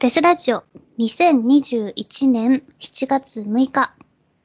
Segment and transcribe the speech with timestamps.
[0.00, 0.62] デスラジオ
[1.00, 3.92] 2021年7月6日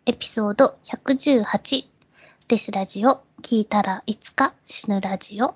[0.07, 1.85] エピソード118
[2.47, 5.53] デスラジオ聞いたらいつか死ぬラジオ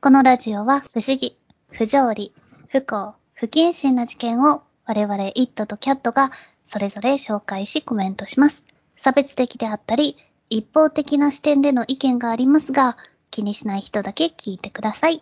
[0.00, 1.38] このラジオは不思議、
[1.70, 2.32] 不条理、
[2.66, 6.32] 不幸、不謹慎な事件を我々イットとキャットが
[6.66, 8.64] それぞれ紹介しコメントします。
[8.96, 10.16] 差別的であったり
[10.50, 12.96] 一方的な視点での意見がありますが
[13.30, 15.20] 気にしない人だけ聞いてください。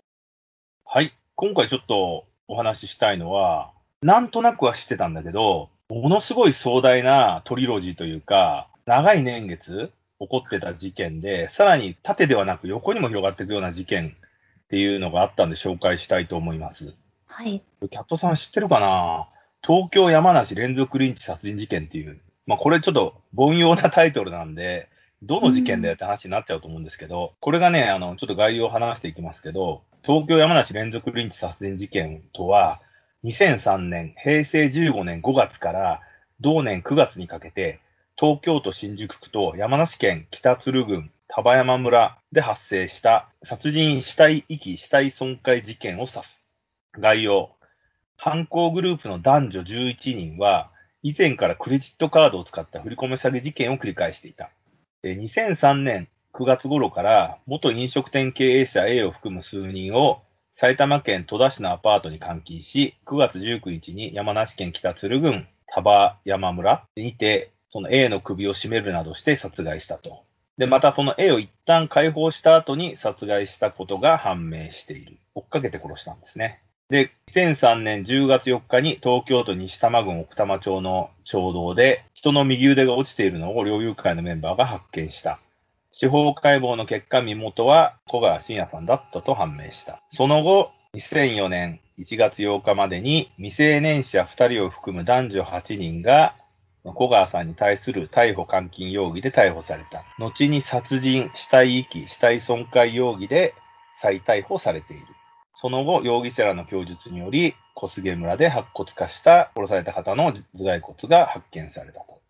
[0.86, 1.12] はい。
[1.34, 3.75] 今回ちょっとお話ししたいのは、
[4.06, 16.94] なんとなくは知ってたんだけど、ものすごい壮大なトリロジーというか、長い年月起こってた事件で、さらに縦ではなく横にも広がっていくような事件っていうのがあったんで紹介したいと思います。
[17.26, 17.64] はい。
[17.90, 19.26] キャットさん知ってるかな？
[19.60, 22.20] 東京山梨連続リンチ殺人事件っていう。
[22.46, 24.88] まあこれちょっと凡庸なタイトルなんで、
[25.22, 32.80] どの事件だよって話になっちゃうと思うんですけど、これがね、あの、ちょっと概要を話していきますけど、東京山梨連続リンチ殺人事件とは、
[33.26, 36.00] 2003年、平成15年5月から
[36.38, 37.80] 同年9月にかけて、
[38.16, 46.40] 東京都新宿区と山梨県北鶴郡丹波山村で発生した殺人死体遺棄死体損壊事件を指す。
[46.92, 47.50] 概要。
[48.16, 50.70] 犯行グループの男女11人は、
[51.02, 54.50] 以前からクレジットカードを使った振り込め詐欺事件を繰り返していた。
[55.02, 60.22] 2003年9月頃から元飲食店経営者 A を含む数人を
[60.58, 70.22] 埼玉県戸田市のアパートに監禁し、9月19日に山梨県北鶴郡丹波山村にて、その A の首を絞めるなどして殺害したと。
[70.56, 75.18] で、またその A を一旦解放した後に殺害したことが判明している。
[75.34, 76.62] 追っかけて殺したんですね。
[76.88, 85.38] で、2003年10月4日に東京都西多摩郡奥多摩町の町道で人の右腕が落ちているのを猟友会のメンバーが発見した。
[85.98, 90.02] 司法解剖の結果、身元は小川信也さんだったと判明した。
[90.10, 96.34] その後、2004年1月8日までに未成年者2人を含む男女8人が
[96.84, 100.04] 小川さんに対する逮捕監禁容疑で逮捕された。
[100.18, 103.54] 後に殺人、死体遺棄、死体損壊容疑で
[104.02, 105.06] 再逮捕されている。
[105.54, 112.20] その後、容疑者らの供述により、小菅村で白骨化した殺された方の頭蓋骨が発見されたと。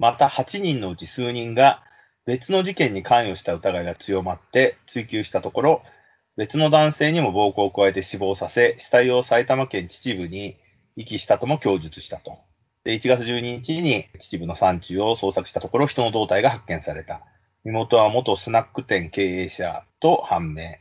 [0.00, 1.84] また、8人のうち数人が
[2.24, 5.82] 別の事件に関与した疑いが強まって追及したところ、
[6.36, 10.56] 別の男性にも暴行を加えて死亡させ、死体を埼玉県秩父に
[10.96, 12.38] 遺棄したとも供述したと。
[12.84, 17.22] で1月12日に秩父の山中を捜索したところ、人の胴体が発見された。
[17.64, 20.74] 身元は元スナック店経営者と判明。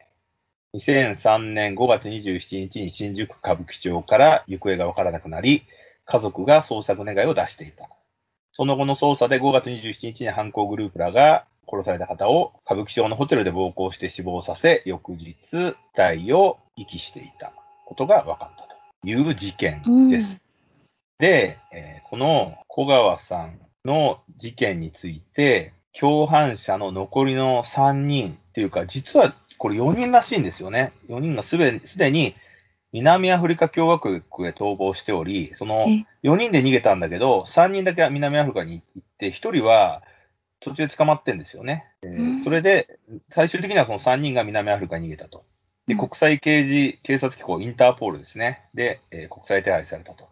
[0.76, 5.64] 2003年5月27日に新宿歌舞伎町から行方がわからなくなり、
[6.06, 7.90] 家族が捜索願いを出していた。
[8.52, 17.54] その後の捜査で5月27日に犯行グループらが殺された方を歌舞伎町のホテルで暴行して死亡させ、翌日、遺体を遺棄していた
[17.86, 20.46] ことが分かったという事件です。
[21.18, 30.92] で、えーこの小川さんの事件について、共犯者の残りの3人っていうか、実はこれ4人らしいんですよね。
[31.08, 31.80] 4人がすで
[32.12, 32.36] に
[32.94, 34.16] 南アフリカ共和国
[34.48, 40.04] へ逃亡しており、そのえ4人で逃げたんだけど、3人だけ南アフリカに行って、1人は
[40.60, 41.86] 途中で捕まってんですよね。
[42.04, 43.00] えーうんそれで、
[43.30, 45.46] 最終的にはその3人が南アフリカに逃げたと。
[45.88, 48.64] で、うん国際刑事警察機構、インターポールですね。
[48.74, 50.28] で、えー国際手配されたと。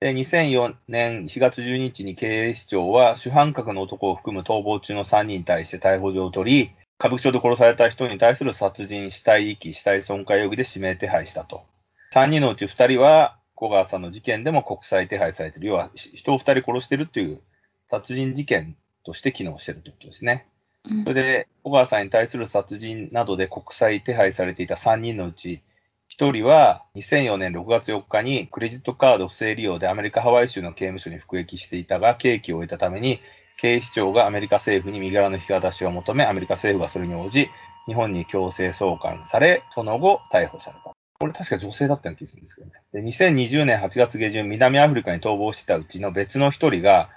[0.00, 11.69] で、2004年4月12日に警視庁は主犯格の男を含む逃亡中の3人に対して逮捕状を取り、歌舞伎町で殺された人に対する殺人、死体遺棄、死体損壊容疑で指名手配したと。
[12.12, 15.68] 3人のうち2人は、小川さんの事件でも国際手配されている。
[15.68, 17.40] 要は、人を2人殺してるっていう
[17.88, 20.46] 殺人事件として機能してるということですね。
[20.88, 25.62] うんそれで、小川さんに対する殺人などで国際手配されていた3人のうち、
[26.10, 33.20] 1人は2004年6月4日にクレジットカード不正利用でアメリカ・ハワイ州の刑務所に服役していたが、刑期を終えたために、
[33.58, 37.48] 警視庁がアメリカ政府に身柄の引き渡しを求め、アメリカ政府がそれに応じ、
[37.86, 40.99] 日本に強制送還され、その後逮捕された。
[41.20, 42.72] これ確か女性だったような気がするんですけどね。
[42.94, 47.10] で、2020年8月下旬、南アフリカに逃亡してたうちの別の1人が、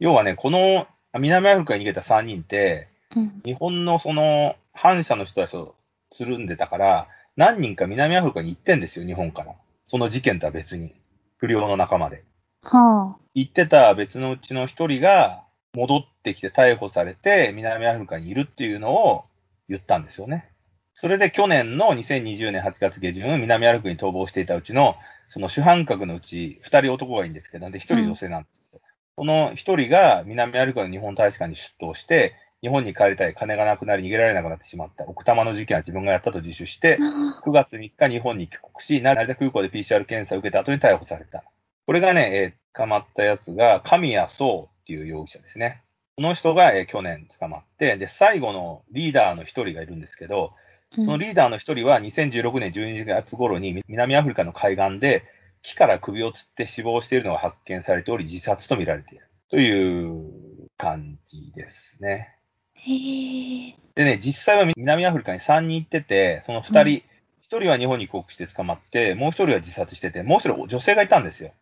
[0.00, 5.76] 要はね、この南アフリカに逃げた3人って、うん日本のその反社の人たちと
[6.10, 9.54] つるんでたから、何人か南アフリカに行ってんですよ、日本から。
[9.86, 10.92] その事件とは別に。
[11.36, 12.24] 不良の仲間で。
[12.64, 13.16] はあ。
[13.34, 15.44] 行ってた別のうちの一人が
[15.76, 19.24] 戻ってきて逮捕されて南アフリカにいるっていうのを
[19.68, 20.50] 言ったんですよね。
[20.94, 24.94] それで去年の2020年8月下旬、南アフリカに逃亡していたうちの、
[25.28, 28.82] その主犯格のうち2人男がいいんですけど、で、1人女性なんですけど、
[29.16, 35.04] この1人が南アフリカの日本大使館に出頭して、日本に帰りたい、金がなくなり逃げられなくなってしまった。
[35.04, 36.96] 奥多摩の事件は自分がやったと自首して、
[37.44, 41.42] 9月3日日本に帰国し、成田空港で PCR 検査を受けた後に逮捕された。
[41.86, 45.82] これがね、えー捕まったやつが、神谷壮っていう容疑者ですね。
[46.16, 50.63] この人が、えー去年捕まって、で、最後のリーダーの一人がいるんですけど、うん
[50.94, 55.24] そのリーダーの一人は2016年12月頃に南アフリカの海岸で
[55.62, 62.36] 木から首をつって死亡しているのが発見されており、自殺と見られているという感じですね。
[62.74, 63.74] へえ。
[63.94, 67.14] でね、実際は南アフリカに3人行ってて、その2人、うん
[67.44, 71.52] 1人は日本に帰国して捕まって、もう1人は自殺してて、もう1人女性がいたんですよ。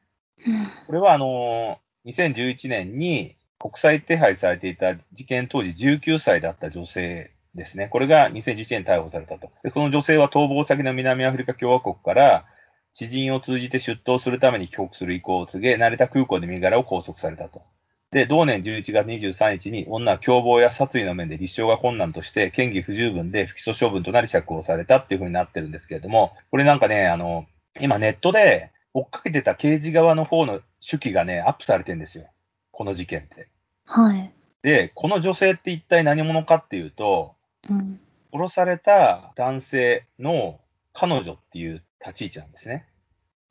[0.47, 0.71] うん。
[0.87, 7.89] これはあのー2011年に国際手配されていた事件当時19歳だった女性ですね。
[7.89, 9.51] これが2011年に逮捕されたと。
[9.63, 12.47] で、その女性は逃亡先の南アフリカ共和国から
[12.93, 17.63] 知人を通じて出頭するために帰国する意向を告げ、成田空港で身柄を拘束されたと。
[18.11, 27.47] で、同年11月23日に女は共謀や殺意の面で立証が困難として、嫌疑不十分で不起訴処分となり釈放されたっていう風になってるんですけれども、これなんかね、あの、
[27.81, 32.27] 今ネットで追っかけてた刑事側の方の手記がね、アップされてるんですよ。
[32.71, 33.49] この事件って。
[33.87, 34.31] はい。
[34.63, 37.35] で、この女性って一体何者かっていうと、
[37.69, 38.01] うん。
[38.33, 40.61] 殺された男性の
[40.93, 42.87] 彼女っていう立ち位置なんですね。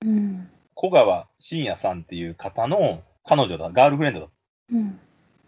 [0.04, 0.50] うん。
[0.76, 4.28] 小川真也さんっていう方の彼女だ、ガールフレンドだ。
[4.72, 5.00] うん。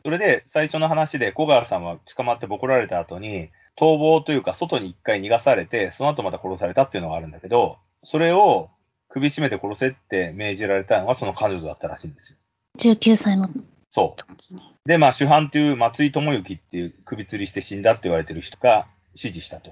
[0.03, 8.69] それで最初の話で小川さんは捕まってボコられた後に、逃亡というか外に一回逃がされて、その後また殺されたっていうのがあるんだけど、それを
[9.09, 12.37] 首絞めて殺せって命じられたのがその彼女だったらしいんですよ。
[12.79, 13.49] 19歳の
[13.93, 14.87] そう。
[14.87, 19.71] で、まあ、主犯という松井智之っていう首吊りして死んだって言われてる人が指示したと。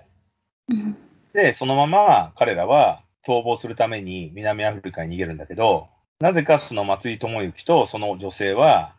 [0.70, 0.96] うん。
[1.34, 5.88] で、そのまま彼らは逃亡するために南アフリカに逃げるんだけど、
[6.20, 8.94] なぜかその松井智之とその女性は、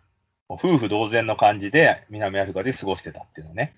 [0.48, 3.76] 夫婦同然の感じで南アフリカで過ごしてたっていうのね。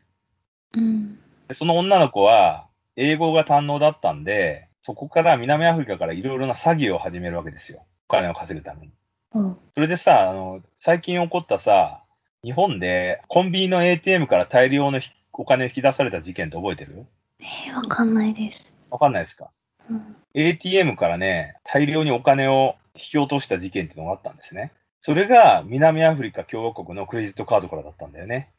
[0.73, 1.19] うん。
[1.49, 7.85] でその女の子は英語が堪能だったんで、そこから南アフリカからいろいろな詐欺を始めるわけですよ。
[8.09, 8.93] お金を稼ぐために。
[9.35, 9.57] うん。
[9.75, 12.03] それでさ、あの、最近起こったさ、
[12.43, 17.07] 日本でコンビニの ATM から大量のひお金を引き出された事件って覚えてる？
[17.41, 18.73] えー、わかんないです。
[18.91, 19.51] わかんないですか？
[19.91, 20.17] うん。
[20.35, 24.73] ?ATM からね、大量にお金を引き落とした事件っていうのがあったんですね。
[25.01, 28.51] それが南アフリカ共和国のクレジットカードからだったんだよね。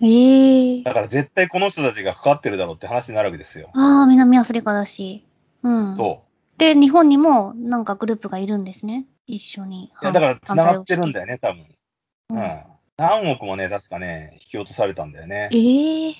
[0.00, 3.70] ええだから絶対この人たちが関わってるだろうって話になるわけですよ。
[3.74, 5.24] ああ、南アフリカだし。
[5.64, 5.96] うん。
[5.96, 6.22] そ
[6.58, 9.06] で、日本にもなんかグループがいるんですね。
[9.28, 9.92] 一緒に。
[10.02, 10.04] う。
[10.04, 11.26] いや、だから繋がってるんだよ。
[11.26, 11.62] よね、多分。
[11.62, 12.62] ううんん。
[12.96, 15.48] 何億もね、確かね、引き落とされたんだよね。
[15.52, 16.14] ええ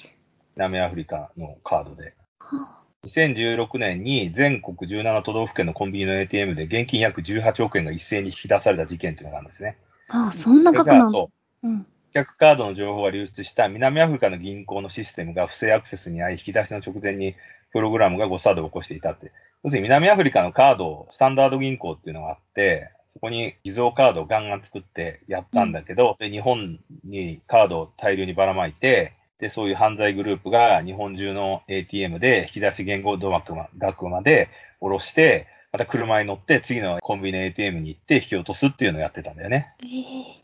[0.55, 2.15] 南アフリカのカードで。
[2.39, 9.79] は2016年に全国17都道府県のコンビニの ATM で現金約18億円が一斉に引き出された事件っていうのがあるんですね。
[10.09, 11.11] ああ、そんな額なんだ。
[11.11, 11.31] そ
[11.63, 11.69] う。
[11.69, 11.85] うん。
[11.85, 17.35] 顧客カードの情報が流出した南アフリカの銀行のシステムが不正アクセスに遭い、引き出しの直前に
[17.73, 19.33] プログラムが誤作動を起こしていたって。
[19.65, 34.49] 要するに南アフリカのカード、スタンダード銀行っていうのがあって、そこに偽造カードをガンガン作ってやったんだけど、で日本にカードを大量にばらまいて、で、そういう犯罪グループが日本中の ATM で引き出し言語度額ま額まで
[34.79, 39.75] 下ろして、また車に乗って次のコンビニの ATM に行って引き落とすっていうのをやってたんだよね。
[39.83, 39.87] え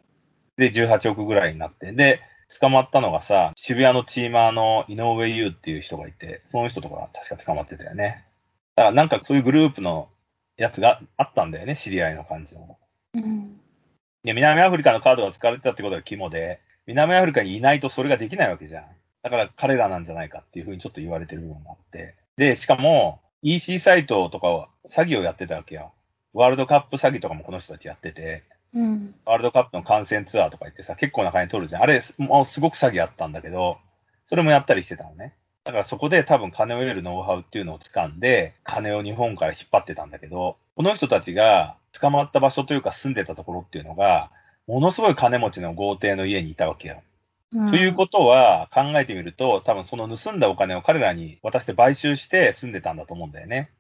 [0.01, 0.05] え
[0.57, 1.93] で、18億ぐらいになって。
[1.93, 2.21] で、
[2.61, 8.25] 捕まったのがさ、渋谷のチーマーの井上優っていう人がいて、その人とか確か捕まってたよね。
[8.77, 10.09] だからなんかそういうグループの
[10.57, 12.79] やつがあったんだよね、知り合いの感じの。
[13.15, 13.61] うん。
[14.25, 18.85] で、南アフリカのカードが使われてたってことが肝で、南アフリカにいないとそれができないわけじゃん。
[19.23, 22.15] だから彼らなんじゃないかっていうふうにちょっと言われてる部分があって。
[22.37, 25.93] で、しかも EC サイトとかは詐欺をやってたわけよ。
[26.33, 29.15] ワールドカップ詐欺とかもこの人たちやってて、うん。
[29.25, 31.83] ワールドカップの観戦ツアーとか行ってさ、結構な金取るじゃん。
[31.83, 33.79] あれ、もうすごく詐欺あったんだけど、
[34.27, 35.35] それもやったりしてたのね。
[35.65, 44.31] だからそこで多分金を得るノウハウっていうのを掴んで、金を日本から引っ張ってたんだけど、この人たちが捕まった場所というか住んでたところっていうのが、
[44.67, 47.03] ものすごい金持ちの豪邸の家にいたわけよ。
[47.53, 53.71] うん、ということは考えてみると、多分その盗んだお金を彼らに渡して買収して住んでたんだと思うんだよね。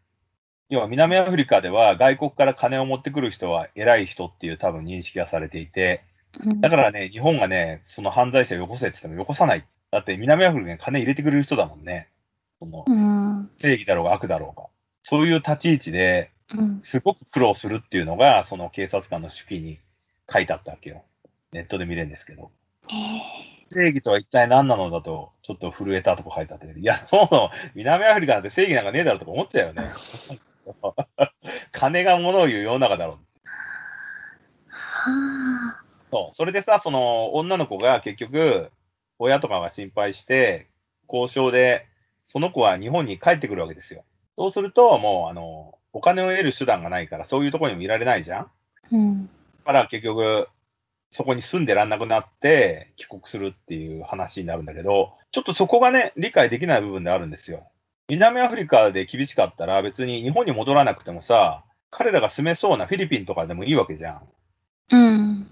[0.70, 6.02] 要は南アフリカでは外国から金を持ってくる人は偉い人っていう多分認識がされていて、
[6.42, 9.66] うん、だからね、日本がね、その犯罪者をよこせって言ってもよこさない。
[9.94, 12.08] だって南アフリカに金入れてくれる人だもんね。
[12.58, 13.48] そのうん。
[13.58, 14.66] 正義だろうが悪だろうが。
[15.04, 16.80] そういう立ち位置でうん。
[16.82, 19.78] すごく苦労するっていうのが、その警察官の手記に
[20.28, 21.04] 書いてあったわけよ。
[21.52, 22.50] ネットで見れるんですけど。
[22.90, 29.84] ええ正義とは一体何なのだと、ちょっと震えたとこ書いてあって、いや、そうなの、南アフリカなんて正義なんかねえだろとか思っちゃうよね。
[31.72, 33.16] 金が物を言う世の中だろう。
[34.68, 35.84] はあ。
[36.10, 36.36] そう。
[36.36, 38.70] それでさ、その女の子が結局、
[39.18, 40.68] 親とかが心配して、
[41.08, 41.86] 交渉で、
[42.26, 44.04] その子は日本に帰ってくるわけですよ。
[44.36, 48.50] そうすると、もう、あの、お金を得る手段がないから、そういうところにもいられないじゃん
[48.92, 49.26] うん。
[49.26, 49.30] だ
[49.64, 50.48] から結局、
[51.10, 57.70] そこに住んでらんなくなって帰国するっていう話になるんだけど、ちょっとそこがね、理解できない部分であるんですよ。
[58.08, 64.22] 南アフリカで厳しかったら別に日本に戻らなくてもさ、彼らが住めそうなフィリピンとかでもいいわけじゃん。
[64.90, 65.50] うん。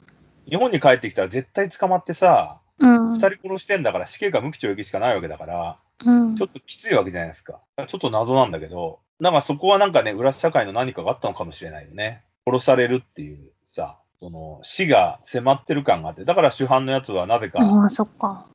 [0.49, 3.13] 日本に帰ってきたら絶対捕まってさ、うん。
[3.15, 7.61] 二人殺してんだから死刑か無期懲役しかないわけだから、うんちょっときついわけじゃないですか。
[7.87, 12.25] ちょっと謎なんだけど、なんかそこはなんかね、裏社会の何かがあったのかもしれないよね。
[12.45, 18.47] 殺されるっていうさ、その死が迫ってる感があって、だから主犯のやつはなぜかああ、そっか。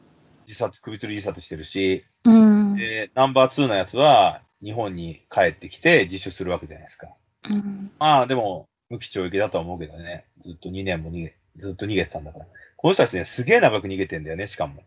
[0.45, 2.75] 自殺、首吊り自殺してるし、うん。
[2.75, 7.07] で、ナンバー2のやつは日本に帰ってきて自首するわけじゃないですか。
[7.49, 7.91] うん。
[7.99, 10.25] まあでも、無期懲役だとは思うけどね。
[10.41, 12.45] ずっと2年も逃げ、ずっと逃げてたんだから。
[12.77, 14.83] この人たちね、すげえ長く逃げてんだよね、しかも。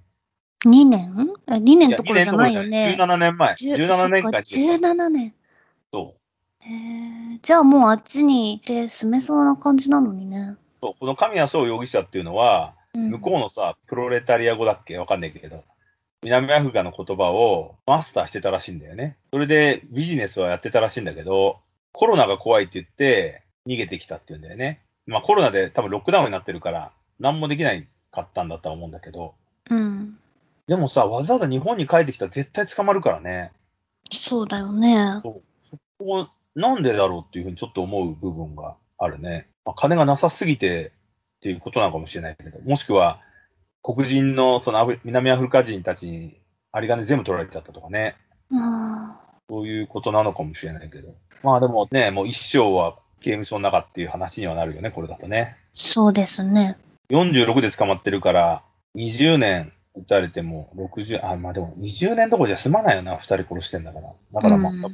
[0.65, 1.35] 2年？
[1.49, 2.97] え ?2 年いやどころじゃないよね。
[2.99, 3.55] 17年前。
[3.57, 5.35] じゅ17年間そっか逃げてた17年。
[5.93, 6.65] そう。
[6.65, 7.39] へえ。
[7.43, 10.57] じゃあもうあっちにいて住めそうな感じなのにね。
[10.81, 14.97] そうこの神谷壮容疑者っていうのは、うん、向こうのさ、プロレタリア語だっけ？
[14.99, 15.65] わかんないけど、
[16.23, 19.17] 南アフリカの言葉をマスターしてたらしいんだよね。
[19.33, 21.59] それでビジネスはやってたらしいんだけど、
[21.93, 24.83] コロナが怖いって言って逃げてきたっていうんだよね。
[25.07, 29.35] まあコロナで多分ロックダウンになってるから、何もできないかったんだとは思うんだけど、
[29.71, 30.19] うん。
[30.67, 33.53] でもさ、わざわざ日本に帰ってきたら絶対捕まるからね。
[34.11, 35.21] そうだよね。
[35.23, 35.43] こ
[35.99, 39.49] こなんでだろうっていうふうにちょっと思う部分があるね。
[39.65, 40.93] まあ、金がなさすぎて
[41.39, 43.21] っていうことなのかもしれないけど、もしくは
[43.83, 46.39] 黒人のそのアフリ南アフリカ人たちに
[46.75, 48.17] 有り金全部取られちゃったとかね。
[48.53, 49.31] ああ。
[49.49, 51.15] そういうことなのかもしれないけど。
[51.43, 55.57] まあでもね、もう一生は刑務所の中っていう話にはなるよね、これだとね。
[55.73, 56.77] そうですね。
[57.11, 58.63] 46で捕まってるから、
[58.97, 64.13] 20年撃たれても60、あ、まあでも20年どころじゃ済まないよな、二人殺してんだから。
[64.33, 64.91] だからまあ、うん、無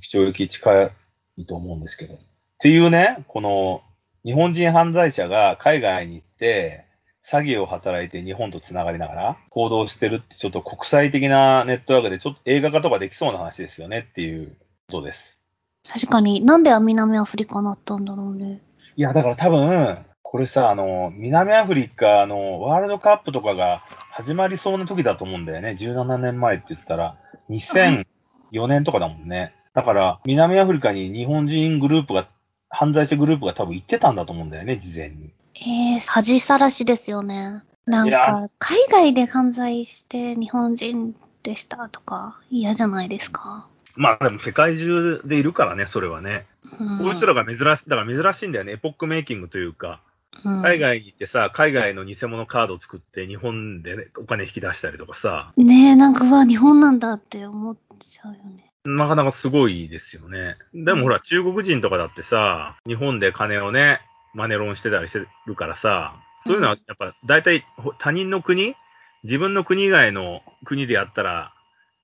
[0.00, 0.90] 期懲役近
[1.36, 2.14] いと思うんですけど。
[2.14, 2.18] っ
[2.58, 3.82] ていうね、この
[4.24, 6.84] 日本人犯罪者が海外に行って、
[7.22, 14.56] 詐欺を働いて日本とつながりながら行動してるってちょっと国際的なネットワークでちょっと映画化とかできそうな話ですよねっていう
[14.88, 15.36] ことです。
[15.88, 18.60] 確かに、なんで南アフリカになったんだろうね。
[18.96, 19.98] いや、だから多分、
[20.30, 23.82] これさ、あの、南アフリカのワールドカップとかが
[24.12, 25.74] 始まりそうな時だと思うんだよね。
[25.76, 27.16] 17年前って言ったら、
[27.48, 28.04] 2004
[28.68, 29.56] 年とかだもんね。
[29.74, 32.28] だから、南アフリカに日本人グループが、
[32.68, 35.32] 犯罪者グループが多分行ってたんだと思うんだよね、事前に。
[35.56, 37.64] えー、恥さらしですよね。
[37.86, 43.66] なんか、海外で犯罪して日本人でしたとか嫌じゃないですか。
[43.96, 46.46] まあでも世界中でいるからね、それはね。
[46.78, 48.74] うん、こいつらが珍しい、だから珍しいんだよね。
[48.74, 50.00] エポックメイキングというか、
[50.44, 58.72] うん海外に行ってさ、海外の偽物カードを作って日本で、ね、お金引き出したりとかさ、ねえ、なんか、うわ、日本なんだって思っちゃうよね。
[58.84, 60.56] なかなかすごいですよね。
[60.72, 64.00] でもほら、中国人とかだってさ、日本で金をね、
[64.34, 66.14] マネロンしてたりしてるからさ、
[66.46, 68.74] そういうのはやっぱ大体ほ他人の国、
[69.24, 71.52] 自分の国以外の国でやったら、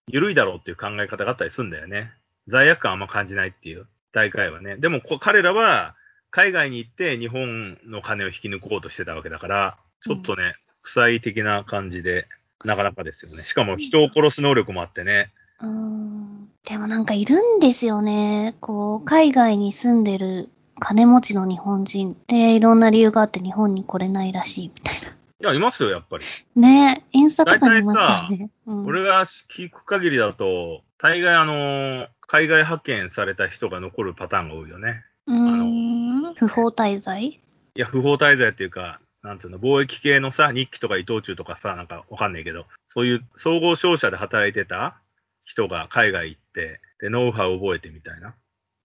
[0.09, 2.13] 緩いだろうっていう考え方があったりするんだよね。
[2.49, 4.77] 罪悪感あんま感じないっていう、大会はね。
[4.77, 5.95] でもこ彼らは、
[6.37, 12.29] 海外に行って日本の金を引き抜こうとしてたわけだから、ちょっとね、国際的な感じで、
[12.63, 13.43] なかなかですよね。
[13.43, 15.33] しかも人を殺す能力もあってね。
[15.63, 16.51] うーん。
[16.69, 18.55] でもなんかいるんですよね。
[18.61, 24.99] こう、海外に住んでる金持ちの日本人で、いろんな理由があって日本に来れないらしいみたいい
[25.43, 26.25] や、いますよ、やっぱり。
[26.55, 26.69] な。
[26.69, 28.51] ねえ、インスタとかにいますよね。
[28.67, 35.03] うん、俺が聞く限りだと、大概あの、海外派遣された人が残るパターンが多いよね。
[35.27, 35.96] うー
[36.31, 36.35] ん。
[36.35, 37.23] 不法滞在？
[37.23, 37.41] い
[37.75, 44.97] や、不法滞在っていうか、なんつうの、貿易系のさ、日記とか伊藤忠とかさ、なんかわかんないけど、そういう総合商社で働いてた
[45.45, 48.35] 人が海外行って、で、ノウハウを覚えてみたいな。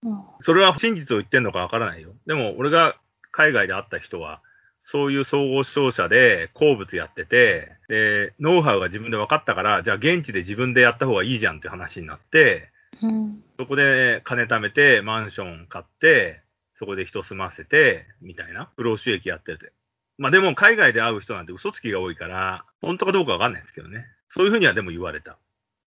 [0.04, 0.24] うん。
[0.40, 2.14] それは真実を言ってんのかわからないよ。
[2.26, 2.96] でも、俺が
[3.32, 4.42] 海外で会った人は、
[4.84, 12.72] そういう総合商社で鉱物やってて、で、ノウハウが自分で分かったから、じゃあ現地で自分でやった方がいいじゃんって話になって、
[13.02, 13.44] うん。
[13.60, 16.42] そこで金貯めて、マンション買って、
[16.82, 19.72] そこで人住ませて、みたいな、不労収益やってて。
[20.18, 24.08] まあでも、海外で会う人なんて嘘つきが多いから、本当かどうかわかんないですけどね。
[24.30, 25.38] そういうふうにはでも言われた。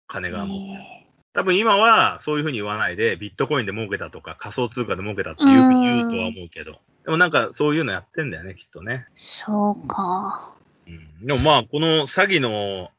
[0.09, 0.59] 金がもう。
[0.59, 1.01] ね
[1.33, 6.73] 多分今はそういうふうに言わないで、ビットコインで儲けたとか、仮想通貨で儲けたっていうふうに言うとは思うけど。
[7.07, 9.07] でもなんかそういうのやってんだよね、きっとね。
[9.15, 10.55] そうか。
[10.87, 11.27] うん。
[11.27, 12.91] でもまあ、この詐欺の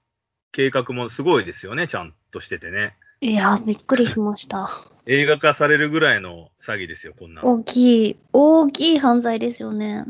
[0.51, 2.95] 計画もすごいですよね、ちゃんとしててね。
[3.25, 4.69] いや、びっくりしました。
[5.07, 7.53] 映画化されるぐらいの詐欺ですよ、こんなの。
[7.53, 10.05] 大きい、大きい犯罪ですよね。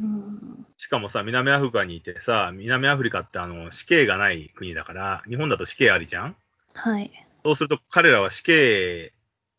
[0.00, 0.06] うん。
[0.06, 0.66] うん。
[0.76, 6.36] しかもさ、南アフリカにいてさ、南アフリカってあの死刑がない国だから、日本だと死刑ありじゃん？
[6.74, 7.10] はい。
[7.42, 9.14] そうすると彼らは死刑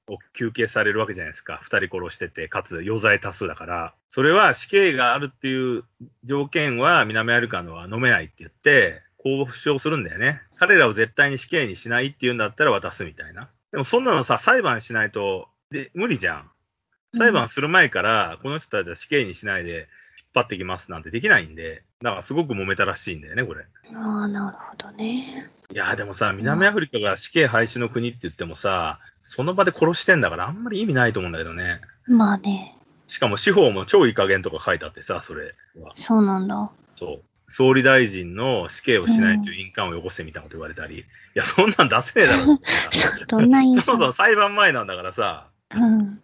[0.07, 1.59] を求刑されるわけじゃないですか。
[1.63, 3.95] 二人殺してて、かつ余罪多数だから。
[4.09, 5.83] それは死刑があるっていう
[6.25, 10.41] 条件は南アフリカのは飲めないって言って、こう主張するんだよね。
[10.57, 13.49] 彼らを絶対に死刑にしないっていうんだったら渡すみたいな。
[13.71, 16.51] でもそんなのさ、裁判しないと、で、無理じゃん。
[17.15, 19.87] 裁判する前から、この人たちは死刑にしないで引っ
[20.33, 23.65] 張ってきますなんてできないんで、だからすごく揉めたらしいんだよね、これ。
[23.93, 25.51] ああ、なるほどね。
[25.71, 31.81] いやーでもさ、南アフリカが死刑廃止の国って言ってもさ、その場で殺してんだからあんまり意味ないと思うんだけどね。
[32.07, 32.75] まあね、
[33.07, 35.91] しかも司法も超いい加減とか書いてあってさ、それは。
[35.93, 36.71] そうなんだ。
[36.95, 37.23] そう。
[37.51, 41.03] 総理大臣の死刑をしないという印鑑をよこせみたいなこと言われたり、い
[41.35, 46.21] や、そんなん出せねえだろってさどんな印そもそも象裁判前なんだからさ、うん。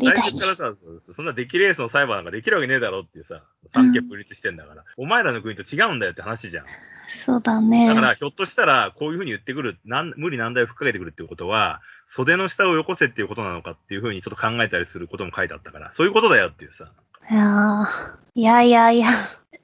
[0.00, 0.44] 大事。
[0.44, 0.78] 初からさ、
[1.14, 6.66] そんな出来レースの裁判なんかできるわけねえだろっていうさ、三権分立してんだから、お前らの国と違うんだよって話じゃん。
[7.08, 7.86] そうだね。
[7.86, 16.90] だから、ひょっとしたら、こういうふうに言ってくる、なん無理難題を吹っかけてくるっていうことは、袖の下をよこせっていうことなのかっていうふうにちょっと考えたりすることも書いてあったから、そういうことだよっていうさ。
[17.30, 19.10] いやーいやいやいや、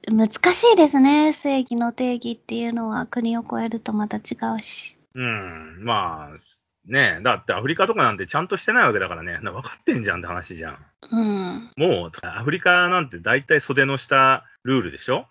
[0.09, 1.33] 難しいですね。
[1.33, 4.99] 正義の定義っていうのは国を超えるとまた違うし。
[5.15, 6.37] うん、まあ、
[6.87, 10.79] ねえ、だってアフリカとかなんてちゃんとしてないわけだからね、な分かってんじゃんって話じゃん。
[11.11, 11.71] うん。
[11.77, 15.27] もう、アフリカなんて大体袖の下ルールでしょ？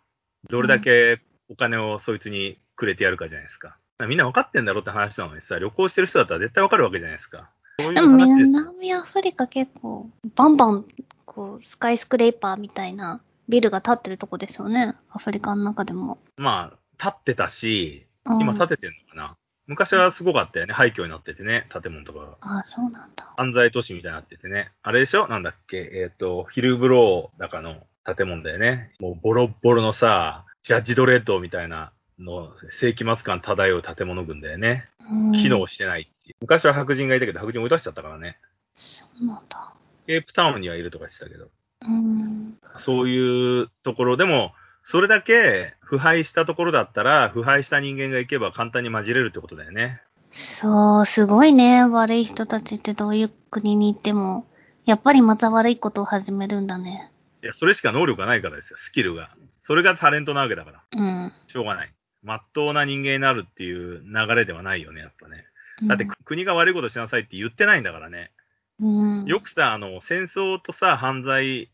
[0.50, 3.78] どれだけお金をそいつにくれてやるかじゃないですか。
[4.08, 7.52] みんな分かってんだろって話なのにさ、旅行してる人だったら絶対分かるわけじゃないですか。
[7.80, 8.48] そういうでも話ですよ。
[8.48, 10.86] 南アフリカ結構、バンバン、
[11.26, 14.96] こう、スカイスクレーパーみたいなビルが建ってるとこですよね。
[15.10, 16.18] アフリカの中でも。
[16.38, 19.36] まあ、立ってたし、うん今建ててんのかな。
[19.68, 20.74] 昔はすごかったよね。
[20.74, 22.38] 廃墟になっててね、建物とかが。
[22.42, 23.34] ああ、そうなんだ。
[23.38, 24.72] 犯罪都市みたいになっててね。
[24.82, 25.28] あれでしょ？
[25.28, 25.78] なんだっけ？
[25.94, 27.76] えっ、と、ヒルブローだかの
[28.06, 28.92] 建物だよね。
[29.00, 34.86] もうボロッボロのさ、ジャッジドレッドみたいなの、世紀末感漂う建物群だよね。
[35.10, 35.32] うん。
[35.34, 36.36] 機能してないいう。
[36.42, 38.38] 昔は白人がいたけど、白人追い出しちゃったからね。
[38.76, 39.74] そうなんだ。
[40.08, 41.50] ケープタウンにはいるとかしてたけど。
[41.82, 42.58] うん。
[42.78, 44.54] そういうところでも、
[44.84, 50.02] それだけ腐敗したところだったら、腐敗した人間が行けば簡単に混じれるってことだよね。
[50.32, 51.86] そう、すごいね。
[51.86, 54.48] 悪い人たちってどういう国に行っても、
[54.86, 57.12] やっぱりまた悪いことを始めるんだね。
[57.44, 59.30] いや、それしか能力がないからですよ、スキルが。
[59.64, 60.84] それがタレントなわけだから。
[60.92, 61.34] うん。
[61.48, 61.94] しょうがない。
[62.24, 65.46] まっとうな人間になるっていう流れではないよね、やっぱね。
[65.82, 68.32] うんだって、国が悪いことしなさいって言ってないんだからね。
[68.80, 71.70] うん、よくさ、あの、戦争とさ、犯罪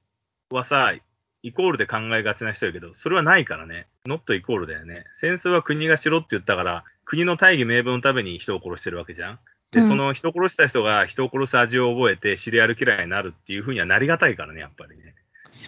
[0.50, 0.94] はさ、
[1.42, 3.88] イコールで考えがちな人やけど、それはないからね。
[4.06, 5.06] ノットイコールだよね。
[5.18, 9.40] 戦争は国がしろって言ったから、国の大義名分のために人を殺してるわけじゃん。
[9.72, 15.16] で、うんその人殺した人が人を殺す味を覚えてシリアルキラーになるっていうふうにはなりがたいからね、やっぱりね。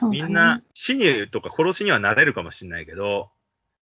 [0.10, 0.20] ね。
[0.20, 3.30] みんな死にとか殺しにはなれるかもしれないけど、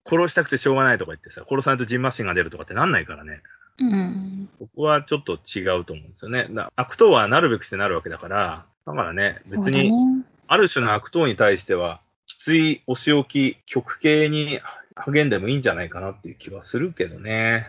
[0.05, 3.41] 殺したくてしょうがないとか言ってさ、殺さないとジンマシンが出るとかってなんないからね。
[3.79, 4.49] うん。
[4.59, 6.47] ここはちょっと違うと思うんですよね。
[6.51, 10.25] だ悪党はなるべくしてなるわけだから、だからね、別に、ね。
[10.47, 14.59] ある種の悪党に対しては、きついお仕置き、極刑に
[14.95, 17.67] 励んでもいいんじゃないかなっていう気はするけどね。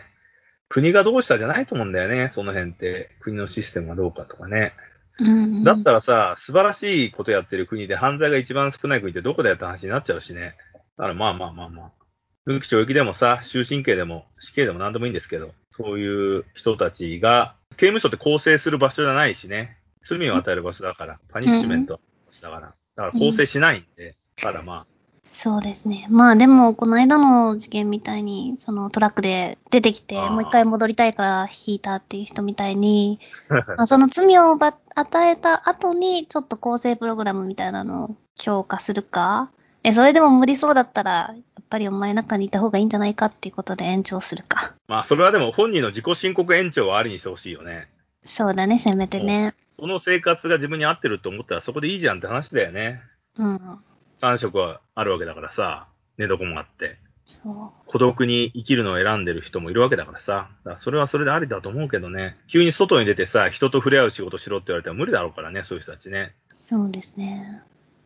[0.67, 3.09] 国がどうしたじゃないと思うんだよね、その辺って。
[3.19, 4.73] 国のシステムがどうかとかね。
[5.19, 5.63] うん。
[5.63, 10.55] だったらさ、素晴らしいことやってる国で犯罪が一番少ない国ってどこだよって話になっちゃうしね。
[10.97, 12.00] だからまあまあまあまあ。
[12.45, 19.77] 無期懲役でもさ、終身刑でも死刑でも何でもいいんですけど、そういう人たちが、刑務所って構成する場所じゃないしね。
[20.03, 22.61] 罪を与える場所だから、パニッシュメントの場所だから。
[22.61, 22.73] だか
[23.05, 24.85] ら構成しないんで、だからま
[25.23, 26.07] そうですね。
[26.09, 33.53] まあでも、この間の事件みたいに、そのトラックで出てきて、もう一回戻りたいから引いたっていう人みたいに、あ。
[33.77, 39.51] まあ、その罪をば与えた後に、ちょっと構成プログラムみたいなのを強化するか、
[39.83, 44.75] え、それでも無理そうだったら、やっぱりお前中にいた方がいいんじゃないかっていうことで延長するか。
[44.87, 47.89] まあそれはでも本人の自己申告延長はありにしてほしいよね。
[48.23, 49.55] そうだね、せめてね。
[49.71, 53.01] その生活が自分に合ってると思ったらそこでいいじゃんって話だよね。
[53.37, 53.79] うん。
[54.19, 56.99] 3食はあるわけだからさ、寝床もあって。
[57.25, 60.49] そ孤独に生きるのを選んでる人もいるわけだからさ。
[60.65, 62.37] だからそれはそれでありだと思うけどね。
[62.47, 66.35] 急に外に出てさ、人と触れ合う仕事しろって言われたら無理だろうからね、そういう人たちね。
[66.49, 66.53] う。
[66.53, 67.61] そうですね。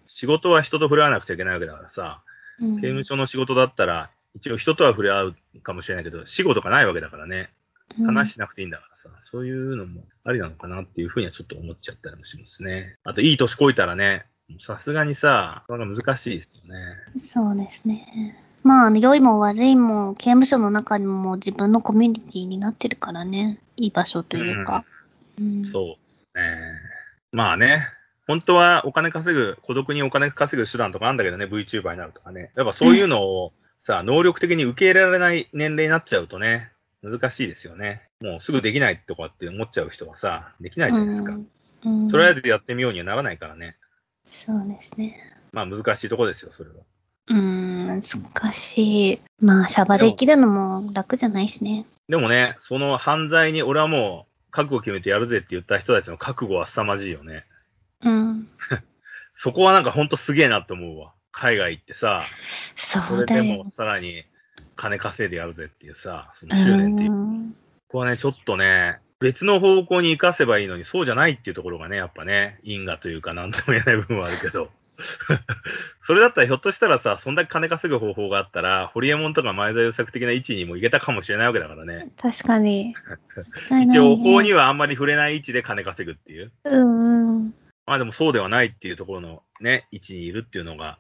[0.06, 2.22] 仕事は人と触れ合わなくちゃいけないわけだからさ。
[2.60, 7.50] うん、刑務所の仕事だったら、一応人とは触れ合うかもしれないけど、死後とかないわけだからね。
[8.06, 12.98] 話しなくていいんだからさ、そういうのもありなのかなっていうふうにはちょっと思っちゃったりもしますね。
[13.04, 14.26] あと、いい年こいたらね、
[14.60, 16.80] さすがにさ、なかなか難しいですよね。
[17.14, 18.42] うんそうですね。
[18.64, 23.60] まあ、良いも悪いも、刑務所の中にも自分のコミュニティになってるからね。
[23.78, 24.84] いい場所というか。
[25.40, 26.42] うんそうですね。
[27.32, 27.88] まあね、
[28.28, 32.52] 本当はお金稼ぐ、孤独にお金稼ぐ手段とかあるんだけどね、VTuber になるとかね。
[32.56, 36.72] やっぱそういうのをさ、能力的に受け入れられない年齢になっちゃうとね、
[37.04, 38.02] 難しいですよね。
[38.22, 41.34] もうすぐできないとかって思っちゃう人はさ、できないじゃないですか。
[41.34, 41.46] うんうん
[42.10, 43.76] とりあえずやってみようにはならないからね。
[44.26, 45.20] そうですね。
[45.52, 46.78] まあ難しいとこですよ、それは。
[47.28, 49.22] うーん、難しい。
[49.40, 51.86] まあ、シャバできるのも楽じゃないしね。
[52.10, 57.46] でもね、その犯罪に俺はもう覚悟決めてやるぜって言った人たちの覚悟は凄まじいよね。
[58.06, 58.48] うん。
[59.36, 61.14] そこはなんかほんとすげえなって思うわ。
[61.32, 62.24] 海外行ってさ、
[62.78, 63.66] それでも。
[63.66, 64.24] さらに
[64.76, 67.10] 金稼いでやるぜっていうさ、その執念っていう。
[67.10, 67.56] こうん
[67.90, 74.70] こはね、ちょっとね、別の方向に活かせばいいのに、そうじゃないっていうところがね、やっぱね、因果というかなんとも言えない部分はあるけど。
[76.04, 82.12] それだったらひょっとしたらさ、そんだけ金稼ぐ方法があったら、ホリエモンとか前澤友作的な位置にも行けたかもしれないわけだからね。
[82.18, 82.96] 確かに。
[83.70, 84.00] 間違いない、一ね。
[84.00, 86.52] 応法にはあんまり触れない位置で金稼ぐっていう。
[86.64, 87.54] うんうん。
[87.88, 90.98] まあでもそうではないっていうところのね、位置にいるっていうのが、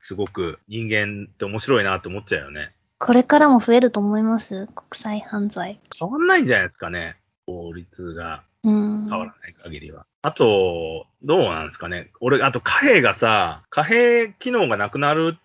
[0.00, 2.72] すごく人間って面白いなって思っちゃうよね。
[2.98, 4.68] これからも増えると思います？
[4.68, 5.80] 国際犯罪。
[5.98, 7.16] 変わんないんじゃないですかね。
[7.46, 9.08] 法律がうん。
[9.08, 10.04] 変わらない限りは。
[10.22, 12.10] あと、どうなんですかね。
[12.20, 15.38] 俺、あと貨幣がさ、貨幣機能がなくなる、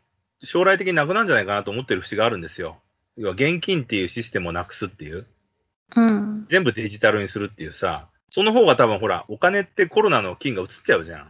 [0.43, 2.77] 将来的になくなるんじゃないかなと思ってる節があるんですよ。
[3.17, 5.27] 要は現金っていうシステムをなくすっていう。
[5.95, 6.45] うん。
[6.49, 8.07] 全部デジタルにするっていうさ。
[8.33, 11.27] その方が多分ほら、お金ってコロナの金が移っちゃうじゃん。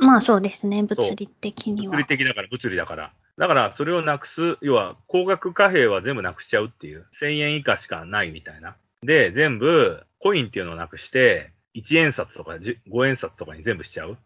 [0.00, 1.92] まあそうですね、物理的には。
[1.92, 3.14] 物理的だから、物理だから。
[3.38, 7.06] だから、それをなくす、要は、高額貨幣は全部なくしちゃうっていう。
[7.18, 8.76] 1000円以下しかないみたいな。
[9.02, 14.18] で、全部、コインっていうのをなくして、1円札とか10 5円札とかに全部しちゃう。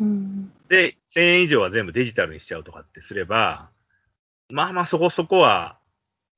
[0.00, 0.50] うん。
[0.70, 3.68] で、1000円以上は全部デジタルにしちゃうとかってすれば、
[4.48, 5.76] まあまあそこそこは、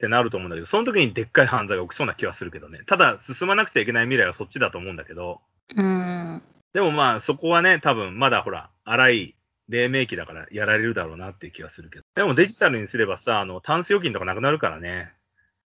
[0.02, 2.80] ってなると思うんだけど、その時にでっかい犯罪が起きそうな気はするけどね。
[2.86, 5.40] ただ、進まなくちゃいけない未来はそっちだと思うんだけど、
[5.76, 6.42] うん。
[6.72, 9.36] でもまあそこはね、多分まだほら、荒い
[9.68, 12.04] 黎明期だからやられるだろうなっていう気がするけど。
[12.16, 15.12] でもデジタルにすればさ、あの、タンス預金とかなくなるからね。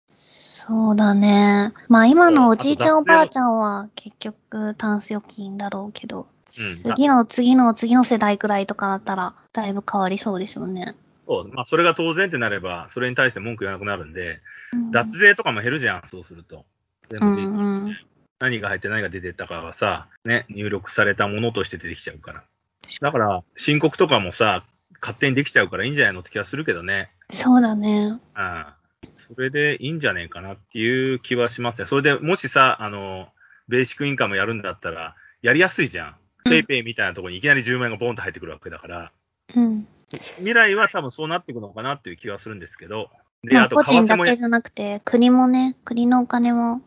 [0.06, 1.72] そうだね。
[1.88, 10.94] まあ今のおじいちゃんおばあちゃんは結局タンス預金だろうけど、うん次の次の次の世代くらいとかだったらだいぶ変わりそうですよね。
[11.26, 14.40] そう、まあそれが当然ってなれば、それに対して文句言わなくなるんで、
[14.72, 16.64] うん脱税とかも減るじゃん、そうすると。
[17.08, 17.96] 全部うんうん
[18.38, 22.44] 何が入って何が出てったかがさ、ね、入力されたものとして出てきちゃうから。
[23.00, 24.64] だから、申告とかもさ、
[25.00, 27.10] 勝手にできちゃうからいいんじゃないのって気がするけどね。
[27.30, 28.18] そうだね。
[28.36, 28.66] うん。
[29.14, 31.86] それでいいんじゃねえかなっていう気はしますね。
[31.86, 33.28] それでもしさ、あの、
[33.68, 36.08] ベーシックインカムやるんだったら、やりやすいじゃん。
[36.08, 36.14] うん
[36.48, 39.12] ペイペイみたいなところにいきなり10万円がボンと入ってくるわけだから、
[39.56, 39.88] うん。
[40.10, 43.10] 未来は多分そうなっていくのかなっていう気はするんですけど。
[43.42, 46.80] で、まあ個人だけじゃなくて国もね、国のお金も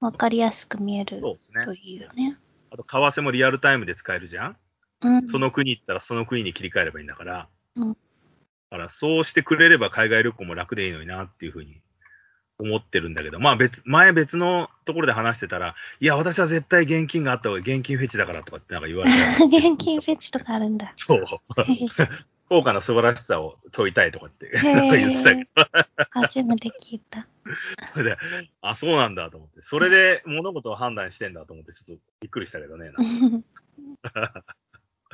[0.00, 1.72] わかりやすく見えるそうですねと。
[1.74, 2.38] いうね。
[2.70, 4.56] あと、為替もリアルタイムで使えるじゃん？
[5.02, 5.28] うん。
[5.28, 7.48] その国行ったらその国に切り替えればいいんだから。
[7.76, 7.96] うん
[8.70, 11.80] だからそうしてくれれば海外旅行も楽でいいのになっていうふうに
[12.58, 19.16] 思ってるんだけど、まあ別、前別のところで話してたら、いや、私は絶対現金があった方が現金フェチだからとかってなんか言われて。
[19.70, 20.92] 現金フェチとかあるんだ。
[20.96, 21.24] そう。
[22.48, 25.50] 効果の素晴らしさを問いたいとかって言ってたけど、
[26.10, 27.26] 初めて聞いた。
[27.92, 28.16] そ れで、
[28.60, 32.92] あ、そうなんだと思って、それで物事を判断してんだと思って、ちょっとびっくりしたけどね。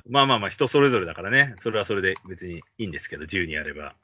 [0.09, 3.95] まあまあまあ、人それぞれだからね、それはそれで別にいいんですけど、自由にやれば。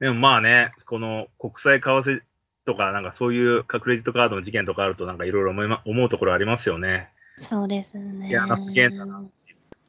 [0.00, 2.22] でもまあね、この国際為替
[2.64, 7.10] とか、なんかそういうクレジットカードの事件とかあると、なんかいろいろ思うところありますよね。
[7.36, 8.28] そうですね。
[8.28, 9.24] いやすげえな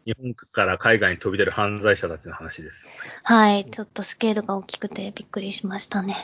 [0.06, 2.88] 日本から海外に飛び出る犯罪者たちの話です。
[3.24, 6.16] はい、ちょっとスケールが大きくてびっくりしましたね。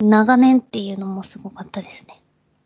[0.00, 2.22] 長年っていうのもすごかったですね。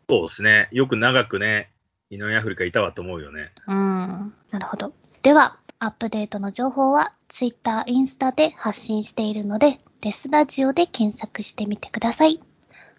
[0.09, 0.69] そうですね。
[0.71, 1.71] よく長くね、
[2.09, 3.51] 南アフリカいたわと思うよね。
[3.67, 4.93] うん、なるほど。
[5.21, 12.41] では、アップデートの情報は Twitter、インスタで発信しているので、デスラジオで検索してみてください。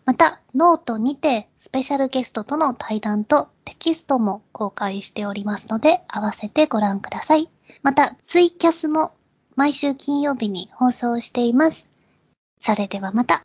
[0.04, 7.48] また、ノートにてスペシャルゲストとの対談とテキストも公開しておりますので、合わせてご覧ください。
[7.82, 9.14] また、ツイキャスも
[9.56, 11.88] 毎週金曜日に放送しています。
[12.60, 13.44] それではまた。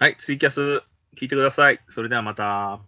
[0.00, 0.82] はい、ツイキャス
[1.16, 1.80] 聞いてください。
[1.88, 2.82] それではまた。